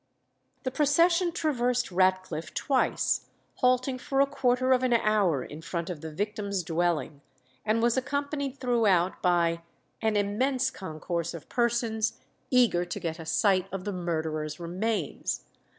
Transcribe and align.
The 0.63 0.71
procession 0.71 1.31
traversed 1.31 1.91
Ratcliffe 1.91 2.55
twice, 2.55 3.27
halting 3.57 3.99
for 3.99 4.19
a 4.19 4.25
quarter 4.25 4.71
of 4.71 4.81
an 4.81 4.93
hour 4.93 5.43
in 5.43 5.61
front 5.61 5.91
of 5.91 6.01
the 6.01 6.09
victims' 6.11 6.63
dwelling, 6.63 7.21
and 7.63 7.83
was 7.83 7.97
accompanied 7.97 8.57
throughout 8.57 9.21
by 9.21 9.61
"an 10.01 10.17
immense 10.17 10.71
concourse 10.71 11.35
of 11.35 11.49
persons, 11.49 12.17
eager 12.49 12.83
to 12.83 12.99
get 12.99 13.19
a 13.19 13.27
sight 13.27 13.67
of 13.71 13.83
the 13.83 13.93
murderer's 13.93 14.59
remains.... 14.59 15.45